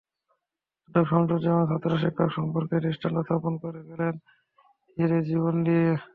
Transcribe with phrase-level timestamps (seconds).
[0.79, 4.13] অধ্যাপক শামসুজ্জোহা ছাত্র-শিক্ষক সম্পর্কের দৃষ্টান্ত স্থাপন করে গেলেন
[4.97, 5.89] নিজের জীবন দিয়ে।